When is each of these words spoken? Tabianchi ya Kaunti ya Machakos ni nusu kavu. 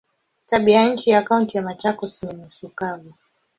Tabianchi 0.45 1.09
ya 1.09 1.21
Kaunti 1.21 1.57
ya 1.57 1.63
Machakos 1.63 2.23
ni 2.23 2.33
nusu 2.33 2.69
kavu. 2.69 3.13